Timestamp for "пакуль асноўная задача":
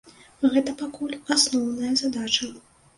0.81-2.55